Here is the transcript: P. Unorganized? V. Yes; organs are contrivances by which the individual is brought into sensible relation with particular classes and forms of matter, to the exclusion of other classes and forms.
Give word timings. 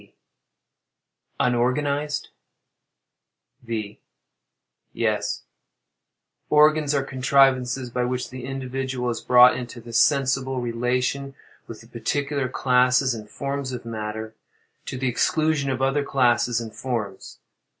P. 0.01 0.15
Unorganized? 1.39 2.29
V. 3.61 3.99
Yes; 4.93 5.43
organs 6.49 6.95
are 6.95 7.03
contrivances 7.03 7.91
by 7.91 8.03
which 8.05 8.31
the 8.31 8.45
individual 8.45 9.11
is 9.11 9.21
brought 9.21 9.55
into 9.55 9.93
sensible 9.93 10.59
relation 10.59 11.35
with 11.67 11.91
particular 11.91 12.49
classes 12.49 13.13
and 13.13 13.29
forms 13.29 13.73
of 13.73 13.85
matter, 13.85 14.33
to 14.87 14.97
the 14.97 15.07
exclusion 15.07 15.69
of 15.69 15.83
other 15.83 16.03
classes 16.03 16.59
and 16.59 16.73
forms. 16.73 17.37